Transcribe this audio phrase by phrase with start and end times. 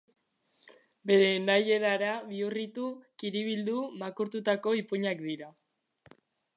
[1.11, 2.87] Bere nahierara bihurritu,
[3.23, 5.57] kiribildu, makurtutako ipuinak dira.